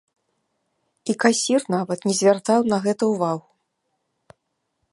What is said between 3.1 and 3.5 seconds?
ўвагу.